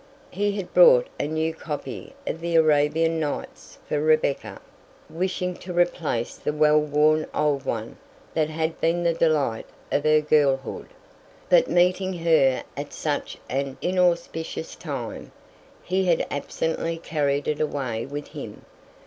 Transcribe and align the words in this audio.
He 0.31 0.53
had 0.53 0.73
brought 0.73 1.05
a 1.19 1.27
new 1.27 1.53
copy 1.53 2.15
of 2.25 2.41
The 2.41 2.55
Arabian 2.55 3.19
Nights 3.19 3.77
for 3.87 4.01
Rebecca, 4.01 4.59
wishing 5.11 5.53
to 5.57 5.71
replace 5.73 6.37
the 6.37 6.51
well 6.51 6.79
worn 6.79 7.27
old 7.35 7.65
one 7.65 7.97
that 8.33 8.49
had 8.49 8.81
been 8.81 9.03
the 9.03 9.13
delight 9.13 9.67
of 9.91 10.03
her 10.03 10.19
girlhood; 10.21 10.87
but 11.51 11.69
meeting 11.69 12.13
her 12.25 12.63
at 12.75 12.93
such 12.93 13.37
an 13.47 13.77
inauspicious 13.79 14.75
time, 14.75 15.31
he 15.83 16.05
had 16.05 16.25
absently 16.31 16.97
carried 16.97 17.47
it 17.47 17.59
away 17.61 18.07
with 18.07 18.29
him. 18.29 18.65